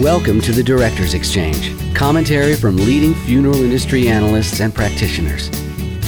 [0.00, 5.50] Welcome to the Directors Exchange, commentary from leading funeral industry analysts and practitioners.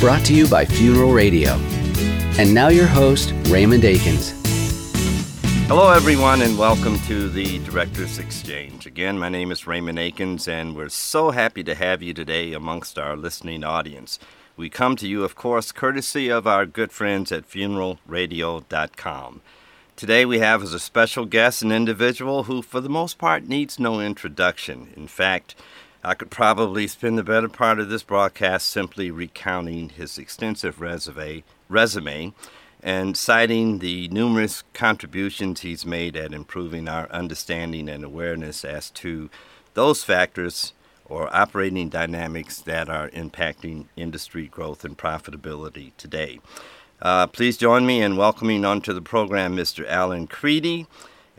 [0.01, 1.53] Brought to you by Funeral Radio.
[2.37, 4.33] And now your host, Raymond Akins.
[5.69, 8.87] Hello, everyone, and welcome to the Directors Exchange.
[8.87, 12.99] Again, my name is Raymond Akins, and we're so happy to have you today amongst
[12.99, 14.19] our listening audience.
[14.57, 19.43] We come to you, of course, courtesy of our good friends at funeralradio.com.
[19.97, 23.79] Today we have as a special guest an individual who, for the most part, needs
[23.79, 24.93] no introduction.
[24.95, 25.55] In fact,
[26.05, 32.35] I could probably spend the better part of this broadcast simply recounting his extensive resume,
[32.83, 39.31] and citing the numerous contributions he's made at improving our understanding and awareness as to
[39.73, 40.75] those factors
[41.07, 46.39] or operating dynamics that are impacting industry growth and profitability today.
[47.01, 49.87] Uh, please join me in welcoming onto the program Mr.
[49.87, 50.87] Alan Creedy.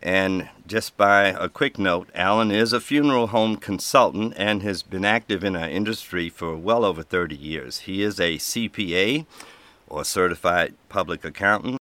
[0.03, 5.03] And just by a quick note, Alan is a funeral home consultant and has been
[5.03, 7.79] active in our industry for well over 30 years.
[7.79, 9.25] He is a CPA
[9.87, 11.79] or certified public accountant.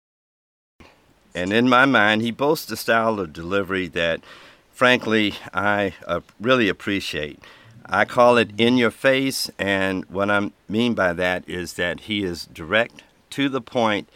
[1.35, 4.23] And in my mind, he boasts a style of delivery that,
[4.73, 7.41] frankly, I uh, really appreciate.
[7.85, 12.25] I call it in your face, and what I mean by that is that he
[12.25, 13.03] is direct,
[13.37, 14.09] to the point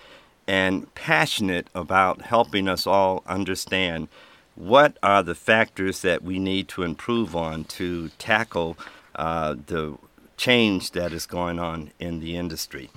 [0.46, 4.08] and passionate about helping us all understand
[4.54, 8.78] what are the factors that we need to improve on to tackle
[9.16, 9.94] uh, the
[10.38, 12.88] change that is going on in the industry.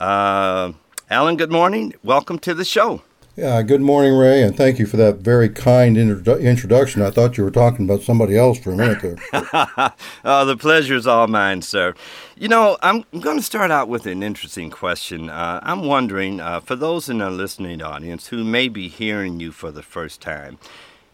[0.00, 0.72] Uh,
[1.08, 1.94] Alan, good morning.
[2.02, 3.02] Welcome to the show.
[3.36, 7.00] Yeah, good morning, Ray, and thank you for that very kind introdu- introduction.
[7.00, 9.16] I thought you were talking about somebody else for a minute there.
[10.24, 11.94] oh, the pleasure is all mine, sir.
[12.36, 15.30] You know, I'm going to start out with an interesting question.
[15.30, 19.52] Uh, I'm wondering, uh, for those in our listening audience who may be hearing you
[19.52, 20.58] for the first time,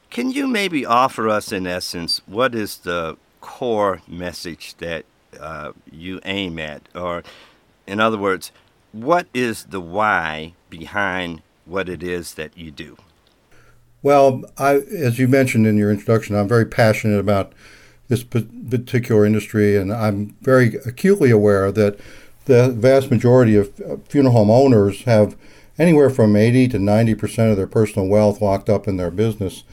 [0.08, 5.05] can you maybe offer us, in essence, what is the core message that
[5.39, 6.89] uh, you aim at?
[6.95, 7.23] Or,
[7.86, 8.52] in other words,
[8.92, 12.97] what is the why behind what it is that you do.
[14.03, 17.53] Well, I, as you mentioned in your introduction, I'm very passionate about
[18.09, 21.99] this particular industry, and I'm very acutely aware that
[22.45, 23.73] the vast majority of
[24.09, 25.37] funeral home owners have
[25.79, 29.65] anywhere from 80 to 90 percent of their personal wealth locked up in their business.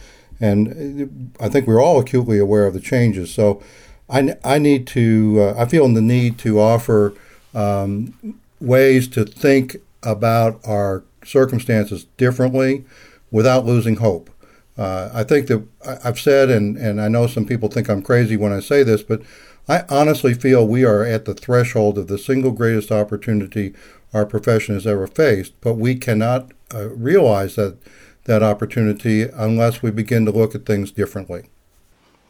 [0.41, 3.31] And I think we're all acutely aware of the changes.
[3.31, 3.61] So
[4.09, 7.13] I, I need to, uh, I feel the need to offer
[7.53, 12.85] um, ways to think about our circumstances differently
[13.31, 14.29] without losing hope.
[14.77, 15.65] Uh, I think that
[16.03, 19.03] I've said, and, and I know some people think I'm crazy when I say this,
[19.03, 19.21] but
[19.67, 23.73] I honestly feel we are at the threshold of the single greatest opportunity
[24.13, 27.77] our profession has ever faced, but we cannot uh, realize that
[28.25, 31.43] that opportunity unless we begin to look at things differently.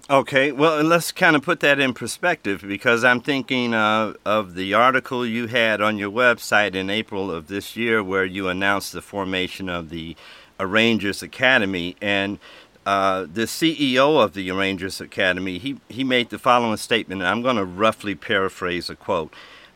[0.09, 4.73] Okay, well, let's kind of put that in perspective because I'm thinking uh, of the
[4.73, 9.01] article you had on your website in April of this year where you announced the
[9.01, 10.17] formation of the
[10.59, 11.95] Arrangers Academy.
[12.01, 12.39] And
[12.85, 17.41] uh, the CEO of the Arrangers Academy, he, he made the following statement, and I'm
[17.41, 19.33] going to roughly paraphrase a quote.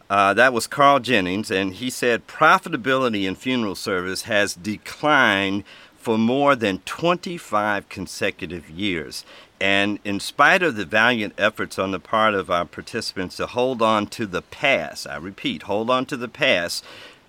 [0.09, 5.63] Uh, that was Carl Jennings, and he said profitability in funeral service has declined
[6.07, 9.25] for more than 25 consecutive years.
[9.59, 13.81] And in spite of the valiant efforts on the part of our participants to hold
[13.81, 16.83] on to the past, I repeat, hold on to the past,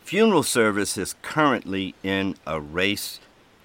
[0.05, 3.21] funeral service is currently in a race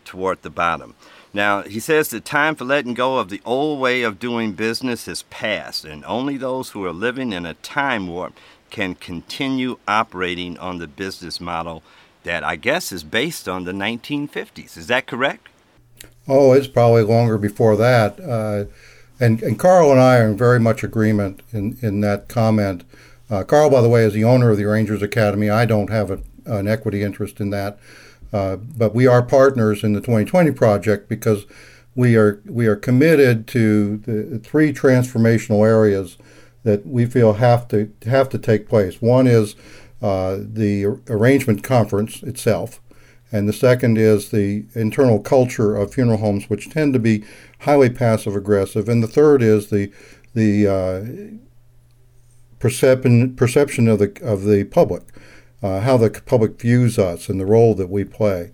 [0.06, 0.96] toward the bottom.
[1.34, 5.08] Now, he says the time for letting go of the old way of doing business
[5.08, 8.38] is past, and only those who are living in a time warp
[8.70, 11.84] can continue operating on the business model
[12.24, 14.78] that I guess is based on the 1950s.
[14.78, 15.48] Is that correct?
[16.28, 18.20] Oh, it's probably longer before that.
[18.20, 18.66] Uh,
[19.20, 22.84] and, and Carl and I are in very much agreement in, in that comment.
[23.30, 25.50] Uh, Carl, by the way, is the owner of the Arrangers Academy.
[25.50, 27.78] I don't have a, an equity interest in that,
[28.32, 31.46] uh, but we are partners in the 2020 project because
[31.96, 36.18] we are we are committed to the three transformational areas
[36.64, 39.02] that we feel have to have to take place.
[39.02, 39.56] One is
[40.02, 42.82] uh, the arrangement conference itself.
[43.34, 47.26] And the second is the internal culture of funeral homes, which tend to be
[47.62, 48.88] highly passive aggressive.
[48.88, 49.92] And the third is the
[50.36, 51.38] the uh,
[52.60, 55.04] perception perception of the of the public,
[55.64, 58.52] uh, how the public views us and the role that we play.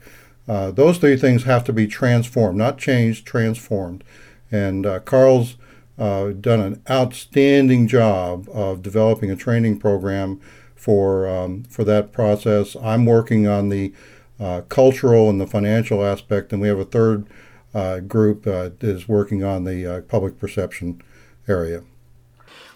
[0.47, 4.03] Uh, those three things have to be transformed, not changed, transformed.
[4.49, 5.57] And uh, Carl's
[5.99, 10.39] uh, done an outstanding job of developing a training program
[10.73, 12.77] for um, for that process.
[12.81, 13.93] I'm working on the
[14.39, 17.25] uh, cultural and the financial aspect, and we have a third
[17.73, 21.01] uh, group uh, is working on the uh, public perception
[21.47, 21.83] area.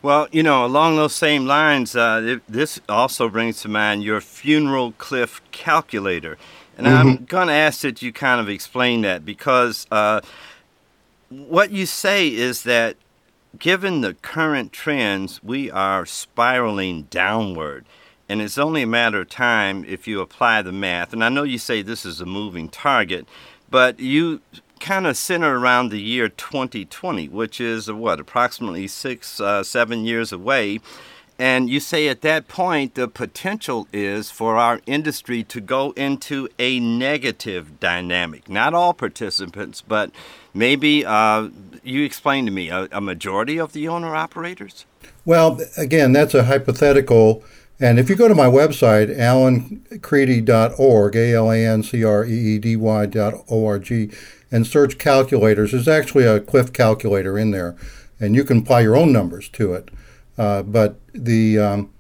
[0.02, 4.20] Well, you know, along those same lines, uh, it, this also brings to mind your
[4.20, 6.38] funeral cliff calculator.
[6.78, 7.08] And mm-hmm.
[7.08, 10.20] I'm going to ask that you kind of explain that because uh,
[11.30, 12.98] what you say is that
[13.58, 17.86] given the current trends, we are spiraling downward.
[18.30, 21.14] And it's only a matter of time if you apply the math.
[21.14, 23.28] And I know you say this is a moving target,
[23.70, 24.42] but you
[24.80, 30.32] kind of center around the year 2020, which is what, approximately six, uh, seven years
[30.32, 30.80] away.
[31.40, 36.48] And you say at that point, the potential is for our industry to go into
[36.60, 38.50] a negative dynamic.
[38.50, 40.12] Not all participants, but
[40.54, 41.50] maybe uh,
[41.84, 44.86] you explain to me a, a majority of the owner operators?
[45.26, 47.44] Well, again, that's a hypothetical.
[47.80, 52.32] And if you go to my website, alancreedy.org, A L A N C R E
[52.32, 54.16] E D Y.org,
[54.52, 55.72] and search calculators.
[55.72, 57.76] There's actually a Cliff calculator in there,
[58.20, 59.90] and you can apply your own numbers to it.
[60.38, 61.94] Uh, but the um,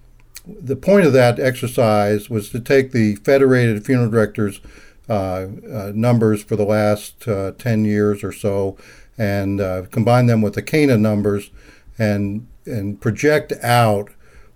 [0.45, 4.61] the point of that exercise was to take the Federated Funeral Directors
[5.09, 8.77] uh, uh, numbers for the last uh, 10 years or so
[9.17, 11.51] and uh, combine them with the CANA numbers
[11.97, 14.09] and and project out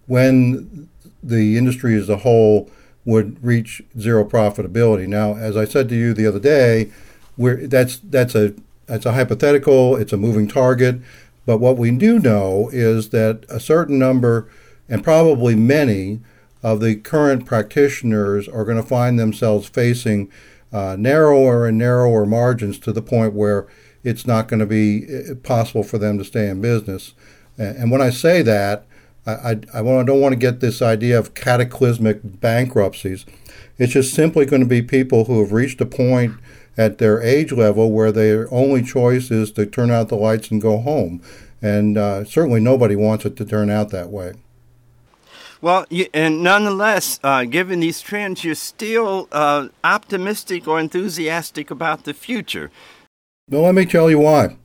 [0.06, 0.88] when
[1.28, 2.70] the industry as a whole
[3.06, 5.08] would reach zero profitability.
[5.08, 6.92] Now, as I said to you the other day,
[7.38, 8.54] we're, that's that's a
[8.86, 9.96] that's a hypothetical.
[9.96, 11.02] It's a moving target.
[11.46, 14.50] But what we do know is that a certain number,
[14.90, 16.20] and probably many,
[16.64, 20.32] of the current practitioners are going to find themselves facing
[20.74, 23.68] uh, narrower and narrower margins to the point where
[24.04, 27.14] it's not going to be uh, possible for them to stay in business.
[27.58, 28.86] And when I say that,
[29.28, 33.26] I, I, I don't want to get this idea of cataclysmic bankruptcies.
[33.78, 36.34] It's just simply going to be people who have reached a point
[36.78, 40.62] at their age level where their only choice is to turn out the lights and
[40.62, 41.22] go home.
[41.62, 44.34] And uh, certainly nobody wants it to turn out that way.
[45.60, 52.14] Well, and nonetheless, uh, given these trends, you're still uh, optimistic or enthusiastic about the
[52.14, 52.70] future.
[53.50, 54.58] Well, let me tell you why.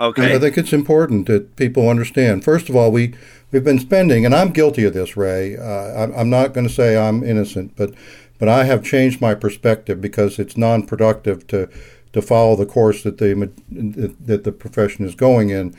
[0.00, 0.34] Okay.
[0.34, 2.44] I think it's important that people understand.
[2.44, 3.14] First of all, we
[3.52, 5.56] we've been spending, and I'm guilty of this, Ray.
[5.56, 7.94] Uh, I'm, I'm not going to say I'm innocent, but
[8.38, 11.68] but I have changed my perspective because it's non-productive to
[12.12, 15.74] to follow the course that the that the profession is going in.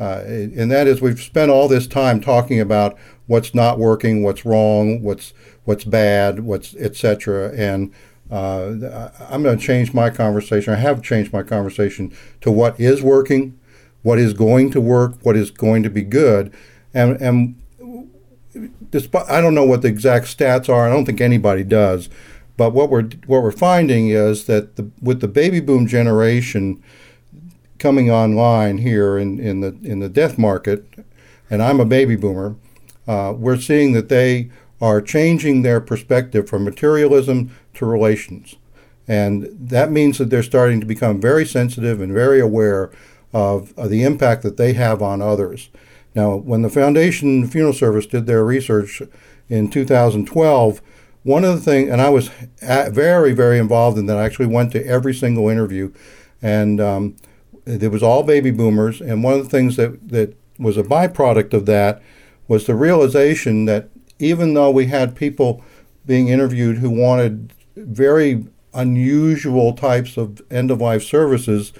[0.00, 2.96] Uh, and that is, we've spent all this time talking about
[3.26, 5.34] what's not working, what's wrong, what's
[5.64, 7.52] what's bad, what's etc.
[7.54, 7.92] And
[8.30, 10.72] uh, I'm going to change my conversation.
[10.72, 13.58] I have changed my conversation to what is working,
[14.02, 16.52] what is going to work, what is going to be good,
[16.94, 17.60] and and
[18.90, 20.86] despite I don't know what the exact stats are.
[20.86, 22.08] I don't think anybody does,
[22.56, 26.82] but what we're what we're finding is that the, with the baby boom generation
[27.78, 30.86] coming online here in, in the in the death market,
[31.48, 32.56] and I'm a baby boomer,
[33.06, 34.50] uh, we're seeing that they
[34.80, 38.56] are changing their perspective from materialism to relations.
[39.06, 42.90] And that means that they're starting to become very sensitive and very aware
[43.32, 45.70] of, of the impact that they have on others.
[46.14, 49.02] Now, when the Foundation Funeral Service did their research
[49.48, 50.82] in 2012,
[51.22, 52.30] one of the things, and I was
[52.60, 54.16] very, very involved in that.
[54.16, 55.92] I actually went to every single interview,
[56.40, 57.16] and um,
[57.66, 59.00] it was all baby boomers.
[59.00, 62.02] And one of the things that, that was a byproduct of that
[62.48, 65.62] was the realization that even though we had people
[66.06, 71.72] being interviewed who wanted very unusual types of end of life services,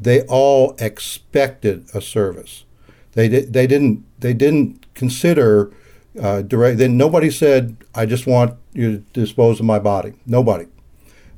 [0.00, 2.64] they all expected a service.
[3.12, 5.72] They did, they didn't they didn't consider
[6.20, 6.78] uh, direct.
[6.78, 10.66] Then nobody said, "I just want you to dispose of my body." Nobody.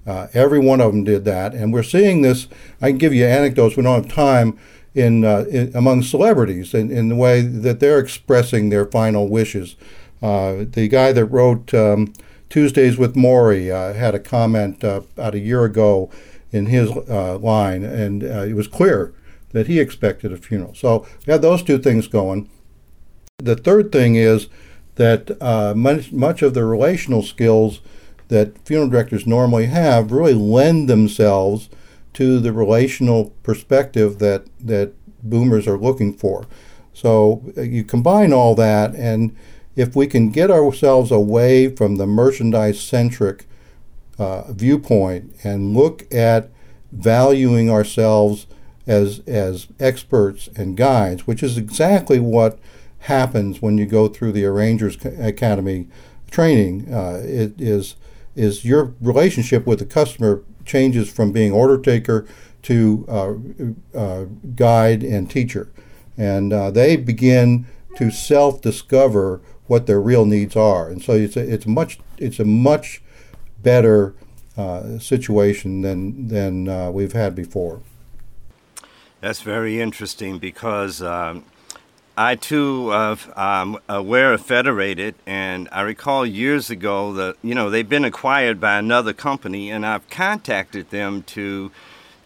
[0.07, 2.49] Uh, every one of them did that, and we're seeing this.
[2.81, 3.77] I can give you anecdotes.
[3.77, 4.59] We don't have time
[4.95, 9.77] in, uh, in among celebrities in, in the way that they're expressing their final wishes.
[10.23, 12.13] Uh, the guy that wrote um,
[12.49, 16.11] Tuesdays with Morrie uh, had a comment uh, about a year ago
[16.53, 19.13] in his uh, line, and uh, it was clear
[19.53, 20.75] that he expected a funeral.
[20.75, 22.49] So we had those two things going.
[23.39, 24.49] The third thing is
[24.97, 27.81] that uh, much, much of the relational skills
[28.29, 31.69] that funeral directors normally have really lend themselves
[32.13, 34.93] to the relational perspective that, that
[35.23, 36.47] boomers are looking for.
[36.93, 39.37] So you combine all that, and
[39.77, 43.47] if we can get ourselves away from the merchandise centric
[44.21, 46.51] uh, viewpoint and look at
[46.93, 48.47] valuing ourselves
[48.87, 52.59] as, as experts and guides, which is exactly what
[53.01, 55.89] happens when you go through the Arrangers Academy
[56.31, 56.93] training.
[56.93, 57.97] Uh, it is,
[58.37, 62.27] is your relationship with the customer changes from being order taker
[62.63, 64.25] to uh, uh,
[64.55, 65.73] guide and teacher.
[66.19, 70.91] And uh, they begin to self discover what their real needs are.
[70.91, 73.01] And so it's a, it's much it's a much
[73.63, 74.15] better
[74.57, 77.81] uh, situation than than uh, we've had before.
[79.21, 81.45] That's very interesting because um,
[82.17, 87.89] I too am aware of Federated, and I recall years ago that you know they've
[87.89, 91.71] been acquired by another company, and I've contacted them to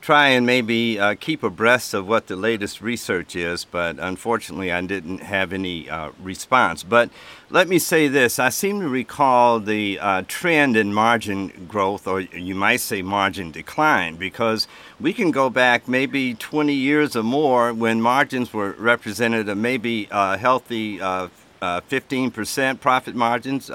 [0.04, 4.82] try and maybe uh, keep abreast of what the latest research is, but unfortunately I
[4.82, 6.82] didn't have any uh, response.
[6.82, 7.08] But
[7.49, 12.20] let me say this I seem to recall the uh, trend in margin growth, or
[12.20, 14.68] you might say margin decline, because
[15.00, 20.06] we can go back maybe 20 years or more when margins were represented a maybe
[20.11, 23.70] uh, healthy 15% uh, uh, profit margins.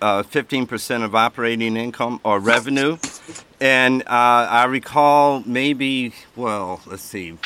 [0.00, 2.96] 15% of operating income or revenue
[3.60, 7.36] and uh, I recall maybe, well, let's see,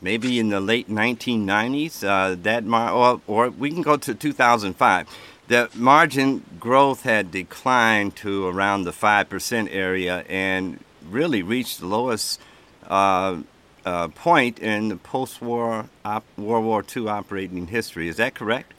[0.00, 5.08] maybe in the late 1990s, uh, that mar- or, or we can go to 2005.
[5.48, 12.40] The margin growth had declined to around the 5% area and really reached the lowest
[12.86, 13.38] uh,
[13.84, 18.08] uh, point in the post-war op- World War II operating history.
[18.08, 18.72] Is that correct?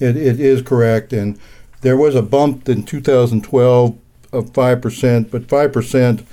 [0.00, 1.38] It, it is correct, and
[1.82, 3.98] there was a bump in 2012
[4.32, 6.26] of five percent, but five percent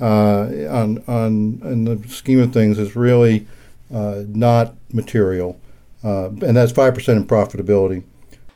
[0.00, 3.46] uh, on on in the scheme of things is really
[3.92, 5.58] uh, not material,
[6.04, 8.04] uh, and that's five percent in profitability.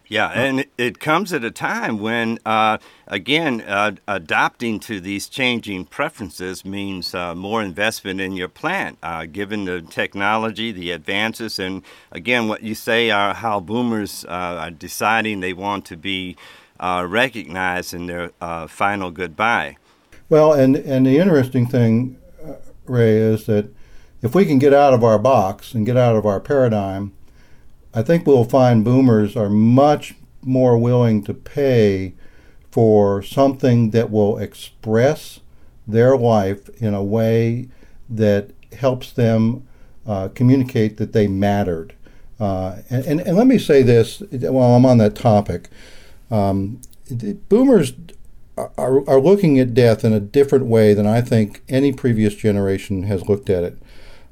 [0.09, 5.87] Yeah, and it comes at a time when, uh, again, uh, adopting to these changing
[5.87, 11.83] preferences means uh, more investment in your plant, uh, given the technology, the advances, and
[12.11, 16.37] again, what you say are how boomers uh, are deciding they want to be
[16.83, 19.77] uh, recognized in their uh, final goodbye.
[20.29, 22.55] Well, and, and the interesting thing, uh,
[22.87, 23.73] Ray, is that
[24.21, 27.13] if we can get out of our box and get out of our paradigm,
[27.95, 32.15] I think we'll find boomers are much more willing to pay
[32.71, 35.41] for something that will express
[35.87, 37.69] their life in a way
[38.09, 39.67] that helps them
[40.07, 41.95] uh, communicate that they mattered.
[42.41, 45.69] Uh, and, and, and, let me say this while I'm on that topic.
[46.31, 46.81] Um,
[47.49, 47.93] boomers
[48.57, 53.05] are, are looking at death in a different way than I think any previous generation
[53.05, 53.79] has looked at it.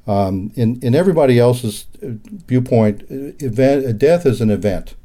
[0.07, 4.95] Um, in, in everybody else's viewpoint, event, death is an event.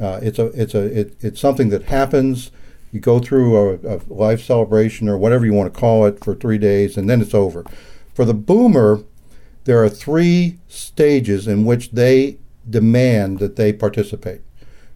[0.00, 2.50] Uh, it's a it's a it, it's something that happens.
[2.90, 6.34] You go through a, a, life celebration or whatever you want to call it for
[6.34, 7.64] three days, and then it's over.
[8.12, 9.04] For the boomer,
[9.64, 14.40] there are three stages in which they demand that they participate.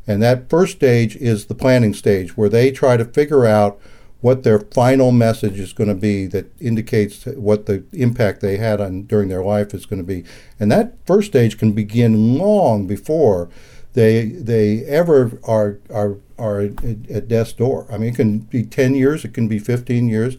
[0.08, 3.78] And that first stage is the planning stage, where they try to figure out
[4.20, 8.80] what their final message is going to be that indicates what the impact they had
[8.80, 10.24] on during their life is going to be.
[10.58, 13.48] And that first stage can begin long before
[13.92, 17.86] they they ever are are are at death's door.
[17.90, 20.36] I mean, it can be 10 years, it can be 15 years,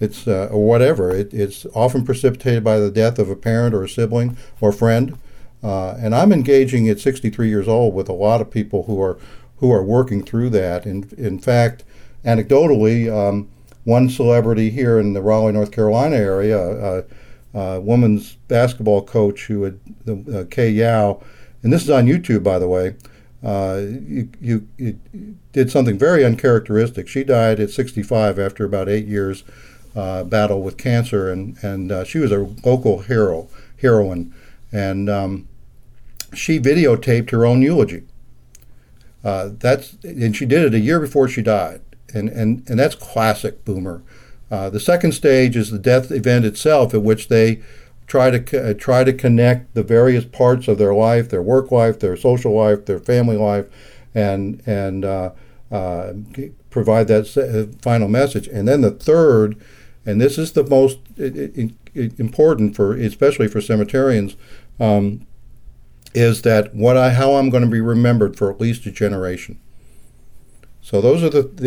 [0.00, 1.10] it's uh, or whatever.
[1.14, 5.18] It, it's often precipitated by the death of a parent or a sibling or friend.
[5.62, 9.18] Uh, and I'm engaging at 63 years old with a lot of people who are
[9.58, 10.84] who are working through that.
[10.84, 11.84] And in fact,
[12.24, 13.48] anecdotally, um,
[13.84, 17.02] one celebrity here in the Raleigh, North Carolina area, uh,
[17.54, 21.22] a women's basketball coach who had uh, Kay Yow,
[21.62, 22.96] and this is on YouTube, by the way.
[23.44, 24.98] Uh, you, you, you,
[25.52, 27.08] did something very uncharacteristic.
[27.08, 29.42] She died at 65 after about eight years
[29.96, 33.48] uh, battle with cancer, and and uh, she was a local hero
[33.80, 34.32] heroine,
[34.70, 35.48] and um,
[36.34, 38.04] she videotaped her own eulogy.
[39.24, 41.80] Uh, that's and she did it a year before she died,
[42.12, 44.02] and and and that's classic boomer.
[44.50, 47.62] Uh, the second stage is the death event itself, at which they
[48.06, 52.00] try to uh, try to connect the various parts of their life, their work life,
[52.00, 53.66] their social life, their family life,
[54.14, 55.30] and and uh,
[55.70, 56.12] uh,
[56.68, 58.48] provide that uh, final message.
[58.48, 59.56] And then the third,
[60.04, 60.98] and this is the most
[61.94, 64.36] important for especially for cemeterians.
[64.80, 65.26] Um,
[66.14, 69.58] is that what I how I'm going to be remembered for at least a generation.
[70.80, 71.60] So those are the, the